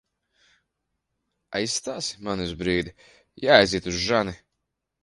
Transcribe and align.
Aizstāsi 1.59 2.25
mani 2.29 2.49
uz 2.51 2.57
brīdi? 2.65 2.99
Jāaiziet 3.47 3.93
uz 3.95 4.03
žani. 4.11 4.37